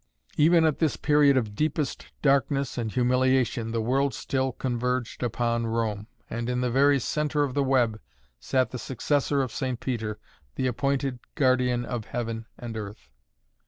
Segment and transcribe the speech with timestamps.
[0.35, 6.07] Even at this period of deepest darkness and humiliation the world still converged upon Rome,
[6.27, 7.99] and in the very centre of the web
[8.39, 9.79] sat the successor of St.
[9.79, 10.17] Peter,
[10.55, 13.09] the appointed guardian of Heaven and Earth.